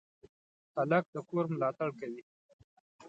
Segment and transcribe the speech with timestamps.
[0.75, 2.23] هلک د کور ملاتړ کوي.